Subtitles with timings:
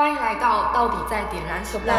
[0.00, 1.92] 欢迎来到到底在点燃什么？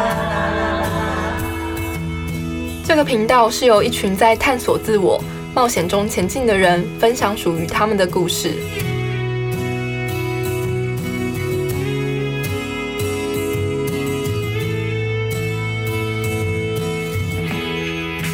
[2.82, 5.22] 这个频道是由一群在探索自我、
[5.54, 8.54] 冒险中前进的人分享属于他们的故事。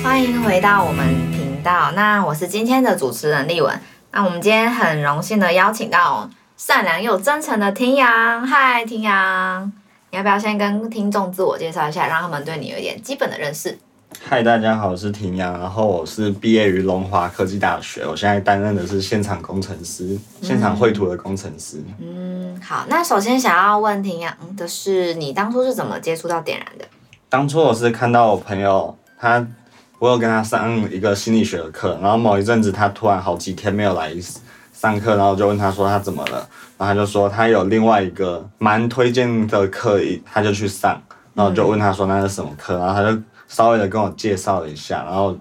[0.00, 3.80] 欢迎回到我们频道，那我是今天的主持人丽文。
[4.12, 8.46] 那我们今天很荣幸的邀请到善良又真诚的婷阳。
[8.46, 9.70] 嗨，婷阳，
[10.10, 13.78] 你要不要先跟听众自我介绍一下，让他们对你有一点基本的认识？
[14.26, 21.76] 嗨，大家好，我是婷阳，然后我是毕业于龙华科技大学，我现在担任的是现场工程师，现场绘图的工程师。
[22.00, 26.86] 嗯，好，那首先想要问婷阳的是，你当初是怎么接触到点燃的？
[27.28, 29.46] 当初我是看到我朋友他。
[29.98, 34.12] 我有跟他上一个心理学的课，然后某一阵子他突然好几天没有来
[34.76, 41.02] 上课，然后就问他说他怎么了，然后他就说他有另外一个蛮推荐的课，他就去上，
[41.32, 45.34] 然后就问他说那是什么课，然后他就稍微的跟我介绍了一下，然后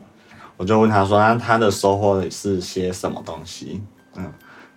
[0.55, 3.83] 我就问他说那他的收获是些什么东西，
[4.15, 4.31] 嗯，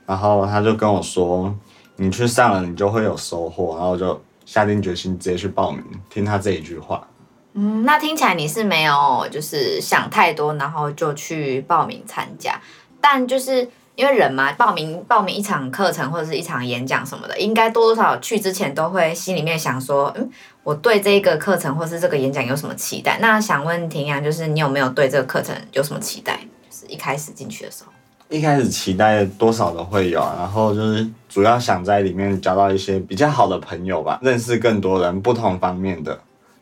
[0.04, 1.54] 然后他就跟我说
[1.94, 7.06] 你去上了你就会有收获，然后我就下定决心直接去报名听他这一句话。
[7.54, 12.60] 嗯，那听起来你是没有就是想太多，然后就去报名参加。
[13.00, 20.30] 但就是因为人嘛，报名报名一场课程或者是一场演讲什么的，应该多多少少去之前都会心里面想说，嗯，
[20.62, 23.18] 我对这个课程或是这个演讲有什么期待？
[23.20, 26.38] 那想问婷阳，就是你有没有对这个课程有什么期待？
[26.70, 27.90] 就是一开始进去的时候，
[28.28, 36.16] 一开始期待多少都会有，然后就是主要想在里面交到一些比较好的朋友吧，认识更多人，不同方面的。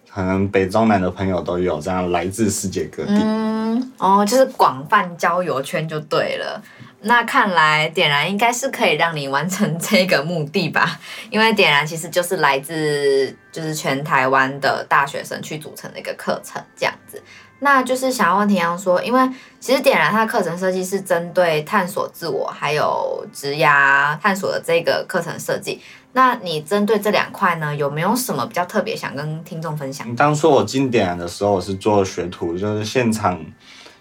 [0.09, 3.13] 可能北中南的朋友都有，这样来自世界各地。
[3.13, 6.63] 嗯，哦，就是广泛交友圈就对了。
[7.03, 10.99] 那看来点燃应该是可以让你完成这个目的吧？
[11.31, 17.23] 因为点燃其实就是来自就是全台湾的大学生去组成的一个课程，这样子。
[17.61, 19.21] 那就是想要问田阳说，因为
[19.61, 25.81] 其实点燃它的课程设计是针对探索自我还有职涯探索的这个课程设计。
[26.13, 30.15] 那你针对这两块呢，有没有什么比较特别想跟听众分享？
[30.17, 33.43] 当初我进点燃的时候，我是做学徒，就是现场。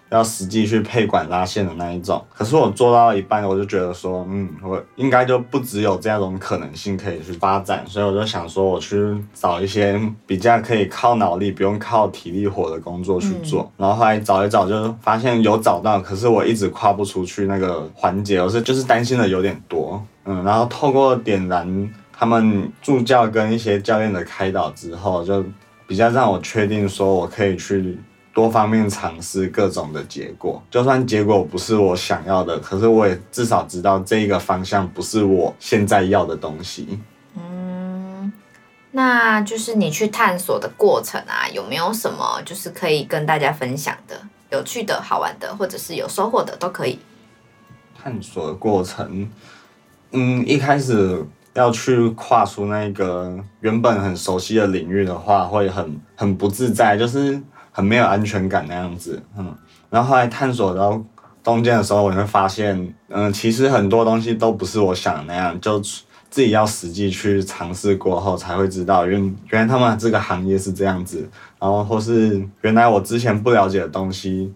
[0.10, 13.70] 要实际去配管拉线的那一种，可是我做到一半，我就觉得说，嗯，我应该就不只有这样种可能性可以去发展，所以我就想说，我去找一些比较可以靠脑力，不用靠体力活的工作去做。
[13.78, 25.44] 然后后来找一找，就发现有找到，可是我一直跨不出去那个环节，我是就是担心的有点多，嗯，然后透过点燃他们助教跟一些教练的开导之后，就
[25.88, 27.98] 比较让我确定说我可以去。
[28.35, 37.00] 多方面尝试各种的结果，就算结果不是我想要的，可是我也至少知道这一个方向不是我现在要的东西。
[37.38, 38.34] 嗯，
[38.91, 44.19] 那就是你去探索的过程啊，有没有什么就是可以跟大家分享的、
[44.51, 47.00] 有趣的、好玩的，或者是有收获的都可以。
[47.97, 49.31] 探索的过程，
[50.12, 57.41] 嗯，一开始要去跨出那个原本很熟悉的领域的话，会很很不自在，就是。
[57.75, 59.53] 很没有安全感那样子，嗯，
[59.90, 61.03] 然后后来探索到
[61.44, 74.53] 中间的时候，我会发现，嗯，其实很多东西都不是我想的那样，就自己要实际去尝试过后才会知道，原原来他们这个行业是这样子，然后或是原来我之前不了解的东西，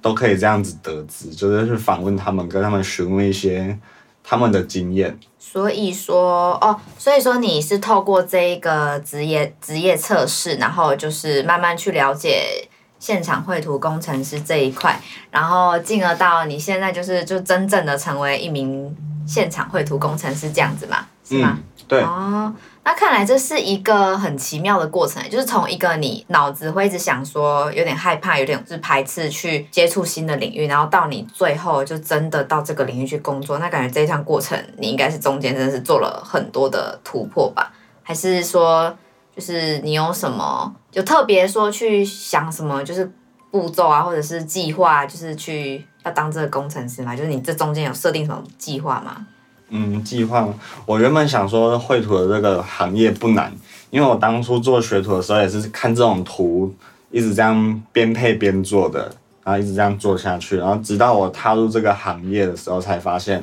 [0.00, 3.76] 都可以这样子得知，就是去访问他们，跟他们询问一些
[4.22, 5.18] 他们的经验。
[5.38, 12.68] 所以说哦，所以说你是透过这一个职业职业测试，然后就是慢慢去了解
[12.98, 14.98] 现场绘图工程师这一块，
[15.30, 18.96] 然后进而到你现在就是就真正的成为一名
[19.26, 21.58] 现场绘图工程师这样子嘛，是吗？
[21.86, 22.00] 对。
[22.00, 22.52] 哦。
[22.84, 37.72] 那看来这是一个很奇妙的过程，就是从一个你脑子会一直想说有点害怕、有点是排斥去接触新的领域，然后到你最后就真的到这个领域去工作，那感觉这一趟过程你应该是中间真的是做了很多的突破吧？
[38.02, 38.92] 还是说
[39.34, 43.08] 就是你有什么就特别说去想什么，就是
[43.52, 47.14] 步骤啊，或者是计划，就是去要当这个工程师嘛？
[47.14, 49.24] 就是你这中间有设定什么计划吗？
[49.74, 50.46] 嗯，计划
[50.84, 53.50] 我原本想说绘图的这个行业不难，
[53.88, 56.72] 因为我当初做学徒的时候也是看这种图，
[57.10, 59.10] 一直这样边配边做的，
[59.42, 63.42] 然后一直这样做下去，然后直到我踏入这个行业的时候，才发现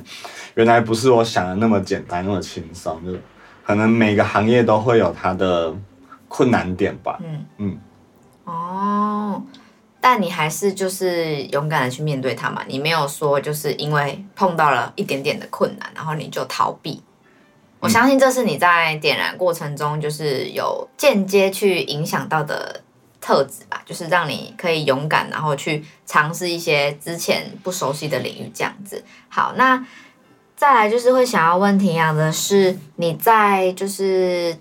[0.53, 3.11] 原来不是我想的那么简单那么轻松，就
[3.65, 5.73] 可能每个行业都会有它的
[6.27, 7.19] 困难点吧。
[7.23, 7.77] 嗯嗯，
[8.45, 9.08] 哦。
[10.01, 17.01] 但你还是就是勇敢的去面对它嘛，你没有说就是因为碰到了一点点的困难，然后你就逃避。
[17.81, 22.81] 我相信这是你在点燃过程中，就是有间接去影响到的
[23.21, 29.03] 特质吧，就是让你可以勇敢，然后去尝试一些之前不熟悉的领域，这样子。
[29.29, 29.85] 好，那
[30.57, 34.57] 再来就是会想要问婷阳的是，你在就是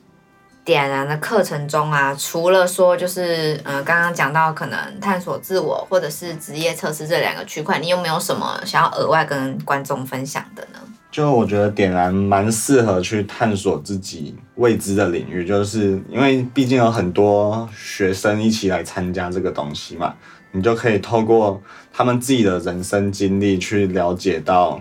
[0.68, 10.78] 点燃的课程中啊，除了说就是呃刚刚讲到可能探索自我或者是职业测试这两个区块，你有没有什么想要额外跟观众分享的呢？
[11.10, 20.14] 就我觉得点燃蛮适合去探索自己未知的领域，就是因为毕竟有很多学生一起来参加这个东西嘛，
[20.52, 21.58] 你就可以透过
[21.90, 24.78] 他们自己的人生经历去了解到，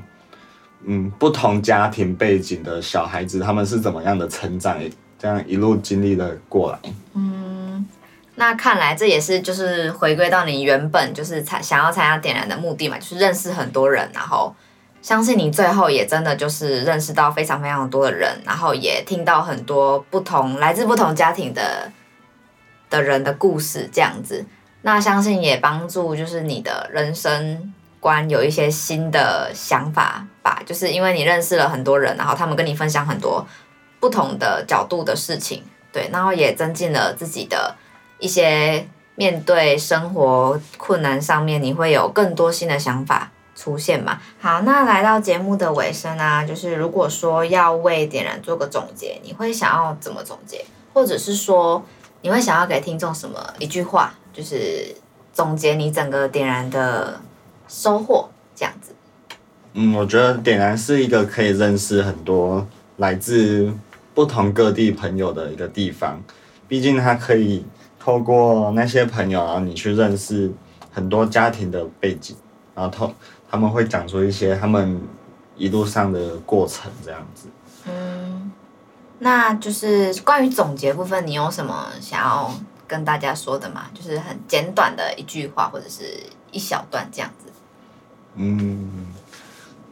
[0.84, 4.78] 嗯，不同家庭背景的小孩子他们是怎么样的成长，
[5.17, 6.79] 这样一路经历了过来。
[7.13, 7.87] 嗯，
[8.35, 14.55] 那看来这也是就是回归到你原本就是参想要参加点燃的目的嘛，就是认识很多人，然后。
[14.99, 21.89] 相信你最后也真的就是认识到非常非常多的人，然后也听到很多不同来自不同家庭的
[22.89, 24.43] 的人的故事，这样子。
[24.81, 30.61] 那相信也帮助就是你的人生观有一些新的想法吧。
[30.65, 33.47] 就是因为你认识了很多人，然后他们跟你分享很多
[33.99, 37.75] 不同的角度的事情，对，然后也增进了自己的
[38.19, 43.31] 一些面对生活困难上面，你会有更多新的想法。
[43.59, 44.21] 出现嘛？
[44.39, 50.63] 好，那来到节目的尾声啊，就是如果说要为点燃做个总结，你会想要怎么总结？
[50.93, 51.83] 或者是说，
[52.21, 54.95] 你会想要给听众什么一句话，就是
[55.33, 57.19] 总结你整个点燃的
[57.67, 58.93] 收获这样子？
[59.73, 62.67] 嗯，我觉得点燃是一个可以认识很多
[62.97, 63.73] 来自
[64.17, 66.19] 不同各地朋友的一个地方，
[66.67, 67.63] 毕竟它可以
[67.99, 70.51] 透过那些朋友，然后你去认识
[70.91, 72.35] 很多家庭的背景，
[72.73, 73.13] 然后透。
[73.47, 74.99] 他们会讲出一些他们
[75.55, 77.47] 一路上的过程，这样子。
[77.85, 78.51] 嗯，
[79.19, 82.51] 那就是关于总结部分，你有什么想要
[82.87, 83.85] 跟大家说的吗？
[83.93, 86.03] 就是很简短的一句话，或者是
[86.51, 87.51] 一小段这样子。
[88.35, 89.13] 嗯，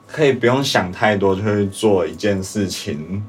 [0.08, 3.24] 可以不用想太多，就去做一件事情，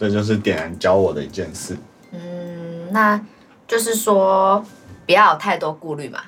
[0.00, 1.76] 这就是点燃教我的一件事。
[2.10, 3.20] 嗯，那
[3.68, 4.64] 就是说
[5.04, 6.20] 不要有太多顾虑嘛，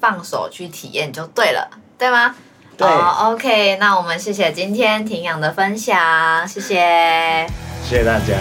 [0.00, 2.34] 放手去体验就对了，对吗？
[2.76, 5.96] 好，OK，那我们谢谢今天婷养的分享，
[6.48, 7.46] 谢谢，
[7.84, 8.34] 谢谢大家，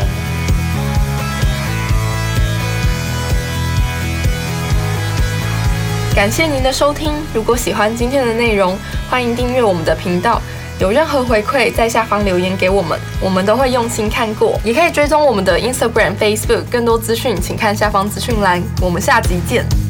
[6.15, 7.13] 感谢您的收听。
[7.31, 8.75] 如果喜欢今天的内容，
[9.07, 10.41] 欢迎订阅我们的频道。
[10.79, 14.59] 有任何回馈，在下方留言给我们，我们都会用心看过。
[14.63, 18.61] 也可以追踪我们的 Instagram、Facebook，更多资讯请看下方资讯栏。
[18.81, 19.82] 我们下集见。